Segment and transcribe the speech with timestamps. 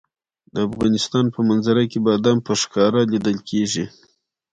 [0.53, 3.85] د افغانستان په منظره کې بادام په ښکاره لیدل کېږي.